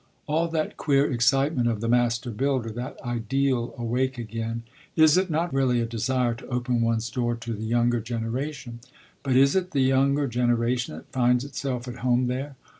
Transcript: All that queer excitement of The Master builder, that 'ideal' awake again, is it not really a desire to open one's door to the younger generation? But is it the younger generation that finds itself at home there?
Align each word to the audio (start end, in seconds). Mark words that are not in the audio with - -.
All 0.25 0.47
that 0.47 0.77
queer 0.77 1.11
excitement 1.11 1.67
of 1.69 1.79
The 1.79 1.87
Master 1.87 2.31
builder, 2.31 2.71
that 2.71 2.97
'ideal' 3.05 3.75
awake 3.77 4.17
again, 4.17 4.63
is 4.95 5.15
it 5.15 5.29
not 5.29 5.53
really 5.53 5.79
a 5.79 5.85
desire 5.85 6.33
to 6.33 6.47
open 6.47 6.81
one's 6.81 7.07
door 7.11 7.35
to 7.35 7.53
the 7.53 7.65
younger 7.65 7.99
generation? 7.99 8.79
But 9.21 9.35
is 9.35 9.55
it 9.55 9.73
the 9.73 9.81
younger 9.81 10.25
generation 10.25 10.95
that 10.95 11.11
finds 11.11 11.45
itself 11.45 11.87
at 11.87 11.97
home 11.97 12.25
there? 12.25 12.55